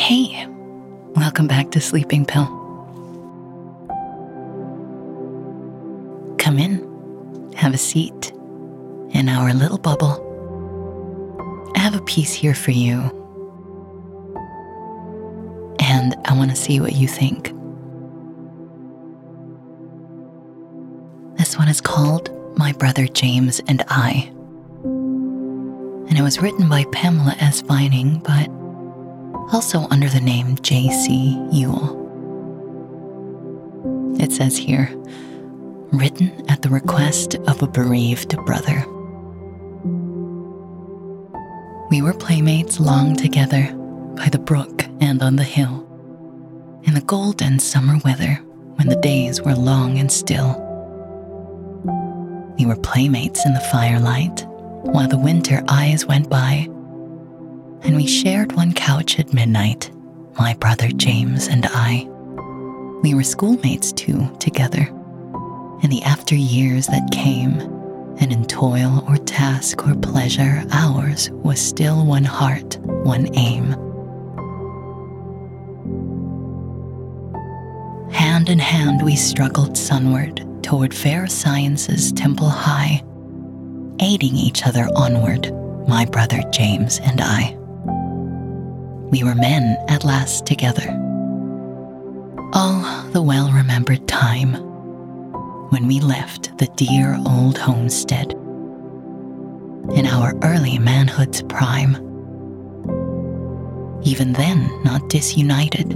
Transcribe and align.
Hey, 0.00 0.46
welcome 1.14 1.46
back 1.46 1.70
to 1.72 1.80
Sleeping 1.80 2.24
Pill. 2.24 2.46
Come 6.38 6.58
in, 6.58 7.52
have 7.54 7.74
a 7.74 7.78
seat 7.78 8.32
in 9.10 9.28
our 9.28 9.52
little 9.52 9.76
bubble. 9.76 10.16
I 11.76 11.80
have 11.80 11.94
a 11.94 12.00
piece 12.00 12.32
here 12.32 12.54
for 12.54 12.70
you, 12.70 12.98
and 15.78 16.16
I 16.24 16.34
want 16.34 16.48
to 16.50 16.56
see 16.56 16.80
what 16.80 16.94
you 16.94 17.06
think. 17.06 17.52
This 21.36 21.58
one 21.58 21.68
is 21.68 21.82
called 21.82 22.30
My 22.56 22.72
Brother 22.72 23.06
James 23.06 23.60
and 23.68 23.84
I, 23.88 24.32
and 24.82 26.18
it 26.18 26.22
was 26.22 26.40
written 26.40 26.70
by 26.70 26.84
Pamela 26.90 27.36
S. 27.38 27.60
Vining, 27.60 28.20
but 28.20 28.48
also 29.52 29.86
under 29.90 30.08
the 30.08 30.20
name 30.20 30.56
J.C. 30.62 31.38
Ewell. 31.52 31.98
It 34.20 34.32
says 34.32 34.56
here, 34.56 34.88
written 35.92 36.48
at 36.48 36.62
the 36.62 36.68
request 36.68 37.34
of 37.46 37.62
a 37.62 37.66
bereaved 37.66 38.36
brother. 38.44 38.84
We 41.90 42.02
were 42.02 42.14
playmates 42.14 42.78
long 42.78 43.16
together 43.16 43.72
by 44.16 44.28
the 44.28 44.38
brook 44.38 44.84
and 45.00 45.22
on 45.22 45.36
the 45.36 45.42
hill, 45.42 45.86
in 46.84 46.94
the 46.94 47.00
golden 47.00 47.58
summer 47.58 47.98
weather 48.04 48.34
when 48.76 48.88
the 48.88 49.00
days 49.00 49.42
were 49.42 49.54
long 49.54 49.98
and 49.98 50.10
still. 50.10 50.66
We 52.58 52.66
were 52.66 52.76
playmates 52.76 53.44
in 53.44 53.54
the 53.54 53.68
firelight 53.72 54.46
while 54.92 55.08
the 55.08 55.18
winter 55.18 55.62
eyes 55.68 56.06
went 56.06 56.30
by 56.30 56.68
and 57.82 57.96
we 57.96 58.06
shared 58.06 58.52
one 58.52 58.72
couch 58.72 59.18
at 59.18 59.32
midnight, 59.32 59.90
my 60.38 60.54
brother 60.54 60.88
James 60.88 61.48
and 61.48 61.66
I. 61.70 62.06
We 63.02 63.14
were 63.14 63.22
schoolmates 63.22 63.92
too, 63.92 64.34
together. 64.38 64.86
In 65.82 65.88
the 65.88 66.02
after 66.02 66.34
years 66.34 66.86
that 66.88 67.10
came, 67.10 67.58
and 68.18 68.32
in 68.32 68.44
toil 68.44 69.04
or 69.08 69.16
task 69.16 69.86
or 69.86 69.94
pleasure, 69.94 70.62
ours 70.72 71.30
was 71.30 71.58
still 71.60 72.04
one 72.04 72.24
heart, 72.24 72.78
one 72.78 73.34
aim. 73.34 73.70
Hand 78.12 78.50
in 78.50 78.58
hand 78.58 79.02
we 79.02 79.16
struggled 79.16 79.78
sunward 79.78 80.46
toward 80.62 80.92
fair 80.92 81.26
science's 81.26 82.12
temple 82.12 82.50
high, 82.50 83.02
aiding 84.00 84.34
each 84.34 84.66
other 84.66 84.86
onward, 84.94 85.50
my 85.88 86.04
brother 86.04 86.42
James 86.52 86.98
and 87.00 87.22
I 87.22 87.56
we 89.10 89.24
were 89.24 89.34
men 89.34 89.76
at 89.88 90.04
last 90.04 90.46
together. 90.46 90.86
Oh, 92.52 93.08
the 93.12 93.22
well 93.22 93.50
remembered 93.52 94.06
time 94.08 94.54
when 95.70 95.86
we 95.86 96.00
left 96.00 96.56
the 96.58 96.66
dear 96.76 97.18
old 97.26 97.58
homestead 97.58 98.32
in 99.94 100.06
our 100.06 100.34
early 100.42 100.78
manhood's 100.78 101.42
prime. 101.42 101.96
Even 104.02 104.32
then, 104.32 104.70
not 104.84 105.08
disunited, 105.08 105.94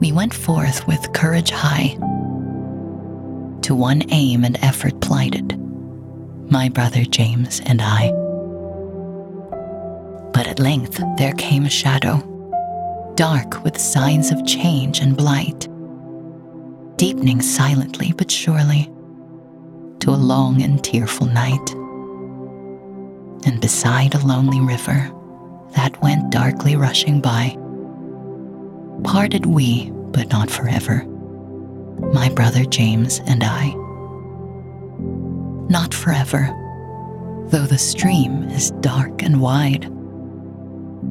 we 0.00 0.12
went 0.12 0.34
forth 0.34 0.86
with 0.86 1.12
courage 1.12 1.50
high 1.50 1.96
to 3.62 3.74
one 3.74 4.02
aim 4.10 4.44
and 4.44 4.62
effort 4.62 5.00
plighted, 5.00 5.58
my 6.50 6.68
brother 6.68 7.04
James 7.04 7.60
and 7.64 7.80
I. 7.80 8.23
But 10.44 10.50
at 10.50 10.58
length 10.58 11.02
there 11.16 11.32
came 11.32 11.64
a 11.64 11.70
shadow, 11.70 12.18
dark 13.14 13.64
with 13.64 13.78
signs 13.78 14.30
of 14.30 14.44
change 14.44 15.00
and 15.00 15.16
blight, 15.16 15.68
deepening 16.98 17.40
silently 17.40 18.12
but 18.14 18.30
surely 18.30 18.90
to 20.00 20.10
a 20.10 20.20
long 20.32 20.60
and 20.60 20.84
tearful 20.84 21.26
night. 21.28 21.70
And 23.46 23.58
beside 23.58 24.14
a 24.14 24.26
lonely 24.26 24.60
river 24.60 25.10
that 25.76 26.02
went 26.02 26.30
darkly 26.30 26.76
rushing 26.76 27.22
by, 27.22 27.56
parted 29.02 29.46
we, 29.46 29.92
but 29.92 30.28
not 30.28 30.50
forever, 30.50 31.06
my 32.12 32.28
brother 32.28 32.66
James 32.66 33.22
and 33.26 33.42
I. 33.42 33.72
Not 35.70 35.94
forever, 35.94 36.54
though 37.46 37.64
the 37.64 37.78
stream 37.78 38.42
is 38.50 38.72
dark 38.72 39.22
and 39.22 39.40
wide 39.40 39.90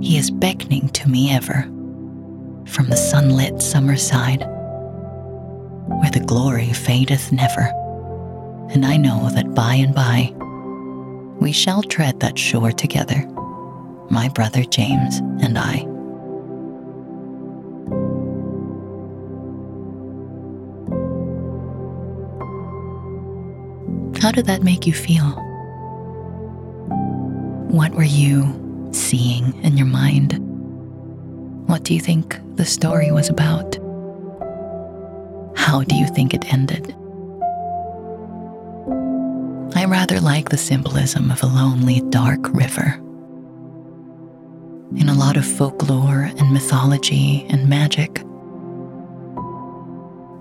he 0.04 0.18
is 0.18 0.30
beckoning 0.30 0.90
to 0.90 1.08
me 1.08 1.32
ever 1.32 1.62
from 2.68 2.90
the 2.90 2.98
sunlit 2.98 3.62
summer 3.62 3.96
side, 3.96 4.42
where 5.88 6.12
the 6.12 6.24
glory 6.28 6.74
fadeth 6.74 7.32
never. 7.32 7.72
And 8.74 8.86
I 8.86 8.98
know 8.98 9.30
that 9.30 9.56
by 9.56 9.76
and 9.76 9.96
by 9.96 10.34
we 11.40 11.54
shall 11.54 11.84
tread 11.84 12.20
that 12.20 12.38
shore 12.38 12.74
together, 12.74 13.26
my 14.10 14.28
brother 14.28 14.66
James 14.66 15.20
and 15.42 15.58
I. 15.58 15.88
How 24.20 24.32
did 24.32 24.48
that 24.48 24.64
make 24.64 24.86
you 24.86 24.94
feel? 24.94 25.30
What 27.70 27.94
were 27.94 28.04
you 28.04 28.63
seeing 28.96 29.54
in 29.64 29.78
your 29.78 29.88
mind? 29.88 30.40
What 31.68 31.84
do 31.84 31.94
you 31.94 32.00
think 32.00 32.40
the 32.56 32.66
story 32.66 33.12
was 33.12 33.30
about? 33.30 33.76
How 35.56 35.84
do 35.84 35.96
you 35.96 36.08
think 36.08 36.34
it 36.34 36.54
ended? 36.54 36.94
I 39.76 39.86
rather 39.86 40.20
like 40.20 40.50
the 40.50 40.58
symbolism 40.58 41.32
of 41.32 41.42
a 41.42 41.48
lonely, 41.48 42.02
dark 42.10 42.54
river. 42.54 43.00
In 44.96 45.10
a 45.10 45.16
lot 45.16 45.38
of 45.38 45.46
folklore 45.46 46.32
and 46.38 46.54
mythology 46.54 47.46
and 47.50 47.68
magic, 47.68 48.24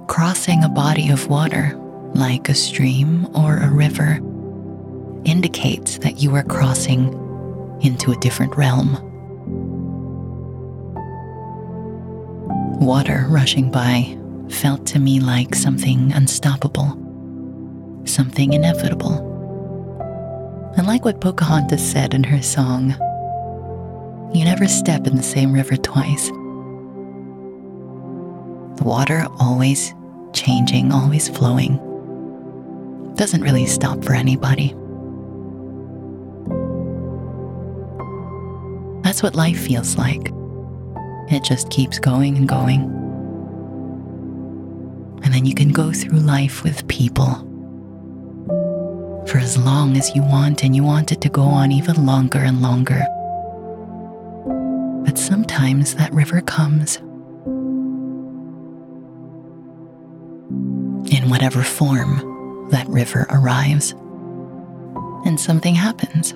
crossing 0.08 0.62
a 0.62 0.68
body 0.68 1.08
of 1.08 1.28
water, 1.28 1.74
like 2.14 2.50
a 2.50 2.54
stream 2.54 3.26
or 3.34 3.56
a 3.56 3.70
river, 3.70 4.20
indicates 5.24 5.98
that 5.98 6.20
you 6.20 6.34
are 6.34 6.42
crossing 6.42 7.10
into 7.82 8.12
a 8.12 8.16
different 8.16 8.56
realm. 8.56 8.98
Water 12.80 13.26
rushing 13.28 13.70
by 13.70 14.18
felt 14.48 14.86
to 14.86 14.98
me 14.98 15.20
like 15.20 15.54
something 15.54 16.12
unstoppable, 16.12 16.98
something 18.04 18.52
inevitable. 18.52 19.28
And 20.76 20.86
like 20.86 21.04
what 21.04 21.20
Pocahontas 21.20 21.82
said 21.82 22.14
in 22.14 22.24
her 22.24 22.42
song, 22.42 22.90
you 24.34 24.44
never 24.44 24.66
step 24.66 25.06
in 25.06 25.16
the 25.16 25.22
same 25.22 25.52
river 25.52 25.76
twice. 25.76 26.28
The 28.78 28.84
water 28.84 29.26
always 29.38 29.94
changing, 30.32 30.92
always 30.92 31.28
flowing, 31.28 31.76
doesn't 33.14 33.42
really 33.42 33.66
stop 33.66 34.02
for 34.02 34.14
anybody. 34.14 34.74
That's 39.12 39.22
what 39.22 39.34
life 39.34 39.66
feels 39.66 39.98
like. 39.98 40.32
It 41.30 41.44
just 41.44 41.68
keeps 41.68 41.98
going 41.98 42.34
and 42.38 42.48
going. 42.48 42.80
And 45.22 45.34
then 45.34 45.44
you 45.44 45.54
can 45.54 45.68
go 45.68 45.92
through 45.92 46.20
life 46.20 46.62
with 46.62 46.88
people 46.88 47.34
for 49.26 49.36
as 49.36 49.58
long 49.58 49.98
as 49.98 50.16
you 50.16 50.22
want, 50.22 50.64
and 50.64 50.74
you 50.74 50.82
want 50.82 51.12
it 51.12 51.20
to 51.20 51.28
go 51.28 51.42
on 51.42 51.72
even 51.72 52.06
longer 52.06 52.38
and 52.38 52.62
longer. 52.62 53.04
But 55.04 55.18
sometimes 55.18 55.94
that 55.96 56.10
river 56.14 56.40
comes 56.40 56.96
in 61.12 61.28
whatever 61.28 61.62
form 61.62 62.68
that 62.70 62.88
river 62.88 63.26
arrives, 63.28 63.92
and 65.26 65.38
something 65.38 65.74
happens. 65.74 66.32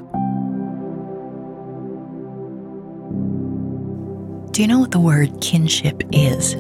Do 4.57 4.63
you 4.63 4.69
know 4.69 4.79
what 4.79 4.93
the 4.93 5.01
word 5.01 5.39
kinship 5.43 6.03
is? 6.13 6.55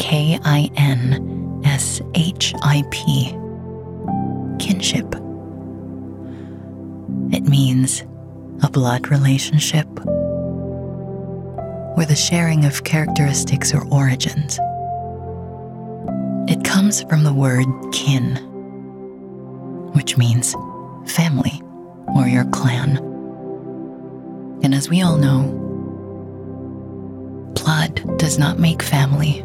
K 0.00 0.36
I 0.42 0.68
N 0.74 1.62
S 1.64 2.02
H 2.16 2.52
I 2.60 2.82
P. 2.90 3.26
Kinship. 4.58 5.14
It 7.32 7.44
means 7.44 8.02
a 8.64 8.68
blood 8.68 9.12
relationship 9.12 9.86
or 11.96 12.04
the 12.04 12.16
sharing 12.16 12.64
of 12.64 12.82
characteristics 12.82 13.72
or 13.72 13.86
origins. 13.86 14.58
It 16.50 16.64
comes 16.64 17.04
from 17.04 17.22
the 17.22 17.32
word 17.32 17.68
kin, 17.92 18.34
which 19.92 20.18
means 20.18 20.56
family 21.06 21.62
or 22.16 22.26
your 22.26 22.46
clan. 22.46 22.96
And 24.64 24.74
as 24.74 24.90
we 24.90 25.00
all 25.00 25.16
know, 25.16 25.68
does 28.16 28.38
not 28.38 28.58
make 28.58 28.82
family. 28.82 29.44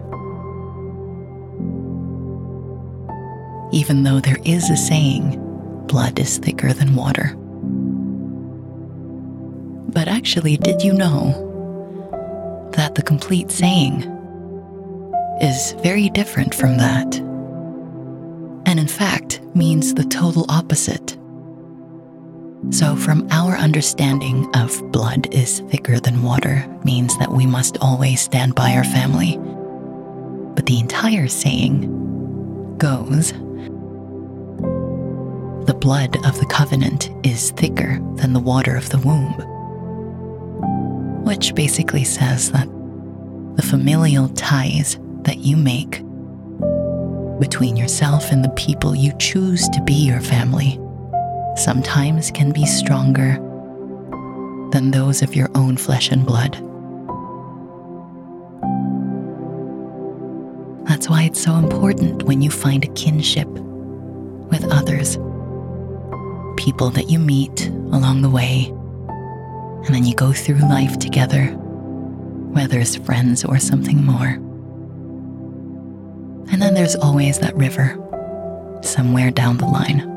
Even 3.71 4.03
though 4.03 4.19
there 4.19 4.37
is 4.45 4.69
a 4.69 4.77
saying, 4.77 5.41
blood 5.87 6.19
is 6.19 6.37
thicker 6.37 6.73
than 6.73 6.95
water. 6.95 7.35
But 9.91 10.07
actually, 10.07 10.57
did 10.57 10.81
you 10.81 10.93
know 10.93 12.69
that 12.73 12.95
the 12.95 13.01
complete 13.01 13.51
saying 13.51 14.03
is 15.41 15.73
very 15.83 16.09
different 16.09 16.53
from 16.53 16.77
that? 16.77 17.15
And 18.65 18.79
in 18.79 18.87
fact, 18.87 19.41
means 19.53 19.93
the 19.93 20.05
total 20.05 20.45
opposite. 20.49 21.17
So, 22.71 22.95
from 22.95 23.27
our 23.31 23.55
understanding 23.55 24.49
of 24.55 24.91
blood 24.91 25.33
is 25.33 25.59
thicker 25.69 25.99
than 25.99 26.23
water, 26.23 26.65
means 26.83 27.17
that 27.19 27.31
we 27.31 27.45
must 27.45 27.77
always 27.79 28.21
stand 28.21 28.55
by 28.55 28.73
our 28.73 28.83
family. 28.83 29.37
But 30.55 30.65
the 30.65 30.79
entire 30.79 31.27
saying 31.27 31.91
goes 32.77 33.31
the 35.67 35.77
blood 35.79 36.17
of 36.25 36.39
the 36.39 36.45
covenant 36.45 37.09
is 37.25 37.51
thicker 37.51 37.99
than 38.15 38.33
the 38.33 38.39
water 38.39 38.75
of 38.75 38.89
the 38.89 38.99
womb. 38.99 39.33
Which 41.23 41.55
basically 41.55 42.03
says 42.03 42.51
that 42.51 42.67
the 43.55 43.63
familial 43.63 44.29
ties 44.29 44.99
that 45.21 45.37
you 45.39 45.57
make 45.57 46.01
between 47.39 47.75
yourself 47.75 48.31
and 48.31 48.43
the 48.43 48.49
people 48.49 48.95
you 48.95 49.11
choose 49.17 49.67
to 49.69 49.81
be 49.81 49.93
your 49.93 50.21
family 50.21 50.79
sometimes 51.55 52.31
can 52.31 52.51
be 52.51 52.65
stronger 52.65 53.39
than 54.71 54.91
those 54.91 55.21
of 55.21 55.35
your 55.35 55.49
own 55.55 55.77
flesh 55.77 56.11
and 56.11 56.25
blood. 56.25 56.53
That's 60.87 61.09
why 61.09 61.23
it's 61.23 61.41
so 61.41 61.55
important 61.55 62.23
when 62.23 62.41
you 62.41 62.51
find 62.51 62.83
a 62.83 62.93
kinship 62.93 63.47
with 63.47 64.65
others, 64.71 65.17
people 66.57 66.89
that 66.91 67.09
you 67.09 67.19
meet 67.19 67.67
along 67.67 68.21
the 68.21 68.29
way, 68.29 68.65
and 69.85 69.93
then 69.93 70.05
you 70.05 70.15
go 70.15 70.33
through 70.33 70.57
life 70.57 70.99
together, 70.99 71.47
whether 71.47 72.79
as 72.79 72.95
friends 72.95 73.43
or 73.45 73.59
something 73.59 74.03
more. 74.03 74.39
And 76.51 76.61
then 76.61 76.73
there's 76.73 76.95
always 76.95 77.39
that 77.39 77.55
river, 77.55 77.99
somewhere 78.83 79.31
down 79.31 79.57
the 79.57 79.65
line. 79.65 80.14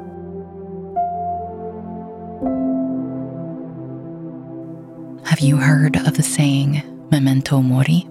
Have 5.39 5.47
you 5.47 5.57
heard 5.57 5.95
of 5.95 6.17
the 6.17 6.23
saying, 6.25 6.83
memento 7.13 7.63
mori? 7.63 8.09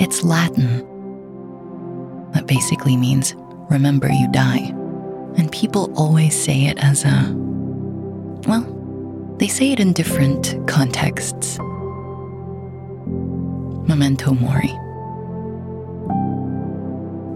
It's 0.00 0.22
Latin. 0.22 0.78
That 2.30 2.46
basically 2.46 2.96
means, 2.96 3.34
remember 3.68 4.08
you 4.08 4.30
die. 4.30 4.72
And 5.36 5.50
people 5.50 5.92
always 5.96 6.40
say 6.40 6.66
it 6.66 6.78
as 6.78 7.04
a, 7.04 7.34
well, 8.46 8.62
they 9.40 9.48
say 9.48 9.72
it 9.72 9.80
in 9.80 9.92
different 9.92 10.56
contexts. 10.68 11.58
Memento 13.88 14.34
mori. 14.34 14.70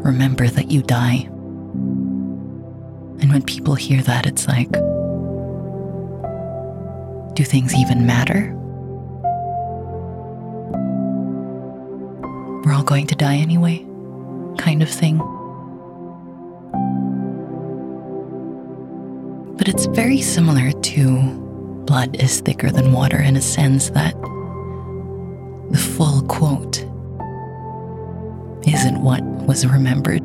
Remember 0.09 0.47
that 0.47 0.71
you 0.71 0.83
die. 0.83 1.29
And 3.19 3.33
when 3.33 3.43
people 3.43 3.75
hear 3.75 4.03
that, 4.03 4.25
it's 4.25 4.47
like, 4.47 4.71
do 7.37 7.45
things 7.45 7.75
even 7.75 8.07
matter? 8.07 8.51
We're 12.65 12.73
all 12.73 12.83
going 12.83 13.07
to 13.09 13.15
die 13.15 13.37
anyway, 13.37 13.87
kind 14.57 14.83
of 14.83 14.89
thing. 14.89 15.19
But 19.59 19.69
it's 19.69 19.85
very 19.87 20.23
similar 20.23 20.73
to 20.73 21.83
blood 21.85 22.17
is 22.17 22.41
thicker 22.41 22.71
than 22.71 22.93
water 22.93 23.21
in 23.21 23.37
a 23.37 23.43
sense 23.43 23.91
that 23.91 24.15
the 25.71 25.79
full 25.79 26.23
quote 26.23 26.79
isn't 28.67 29.03
what 29.03 29.23
was 29.47 29.67
remembered. 29.67 30.21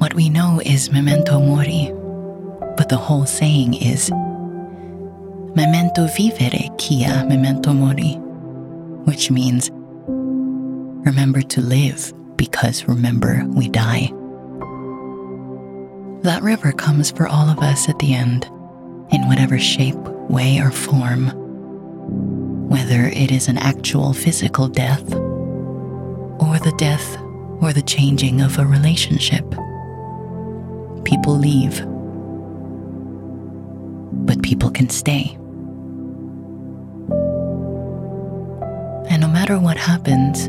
What 0.00 0.14
we 0.14 0.28
know 0.28 0.60
is 0.64 0.92
memento 0.92 1.40
mori 1.40 1.92
the 2.88 2.96
whole 2.96 3.26
saying 3.26 3.74
is 3.74 4.10
memento 5.54 6.06
vivere 6.06 6.68
quia 6.78 7.24
memento 7.28 7.72
mori, 7.72 8.14
which 9.04 9.30
means 9.30 9.70
remember 11.06 11.42
to 11.42 11.60
live 11.60 12.12
because 12.36 12.88
remember 12.88 13.44
we 13.48 13.68
die. 13.68 14.10
That 16.22 16.42
river 16.42 16.72
comes 16.72 17.10
for 17.10 17.26
all 17.28 17.48
of 17.48 17.58
us 17.58 17.88
at 17.88 17.98
the 17.98 18.14
end, 18.14 18.46
in 19.10 19.28
whatever 19.28 19.58
shape, 19.58 19.98
way, 20.30 20.58
or 20.58 20.70
form, 20.70 21.28
whether 22.68 23.04
it 23.04 23.30
is 23.30 23.48
an 23.48 23.58
actual 23.58 24.14
physical 24.14 24.68
death, 24.68 25.04
or 25.12 26.58
the 26.58 26.74
death 26.78 27.18
or 27.60 27.72
the 27.72 27.82
changing 27.82 28.40
of 28.40 28.58
a 28.58 28.66
relationship. 28.66 29.48
People 31.04 31.36
leave 31.36 31.84
people 34.44 34.70
can 34.70 34.90
stay. 34.90 35.30
And 39.10 39.22
no 39.22 39.28
matter 39.28 39.58
what 39.58 39.78
happens, 39.78 40.48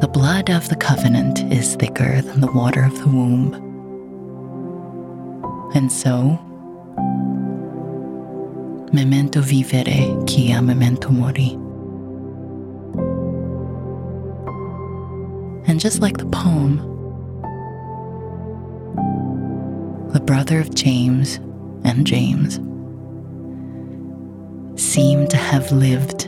the 0.00 0.08
blood 0.08 0.48
of 0.48 0.68
the 0.68 0.76
covenant 0.76 1.40
is 1.52 1.74
thicker 1.74 2.22
than 2.22 2.40
the 2.40 2.52
water 2.52 2.84
of 2.84 2.96
the 3.00 3.08
womb. 3.08 3.54
And 5.74 5.90
so, 5.90 6.38
memento 8.92 9.40
vivere 9.40 10.14
quia 10.26 10.62
memento 10.62 11.10
mori. 11.10 11.58
And 15.66 15.80
just 15.80 16.00
like 16.00 16.18
the 16.18 16.26
poem, 16.26 16.78
the 20.12 20.20
brother 20.20 20.60
of 20.60 20.72
James 20.76 21.40
and 21.84 22.06
James 22.06 22.60
seem 24.80 25.26
to 25.28 25.36
have 25.36 25.70
lived 25.72 26.26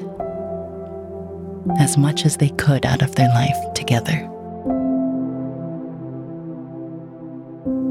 as 1.79 1.97
much 1.97 2.25
as 2.27 2.37
they 2.37 2.51
could 2.51 2.85
out 2.85 3.03
of 3.03 3.15
their 3.15 3.29
life 3.29 3.57
together. 3.75 4.29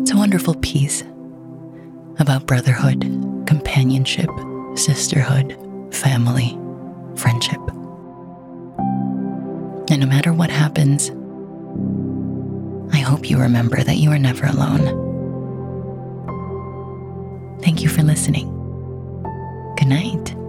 It's 0.02 0.12
a 0.12 0.18
wonderful 0.18 0.56
piece 0.56 1.04
about 2.20 2.46
brotherhood, 2.46 3.02
companionship, 3.48 4.30
sisterhood, 4.76 5.58
family, 5.92 6.58
friendship. 7.16 7.60
And 9.90 10.00
no 10.00 10.06
matter 10.06 10.32
what 10.34 10.50
happens, 10.50 11.10
I 12.94 13.00
hope 13.00 13.30
you 13.30 13.38
remember 13.40 13.84
that 13.84 13.98
you 13.98 14.12
are 14.12 14.20
never 14.20 14.46
alone. 14.46 15.11
Thank 17.62 17.82
you 17.82 17.90
for 17.90 18.04
listening. 18.04 18.48
Good 19.78 19.88
night. 19.88 20.41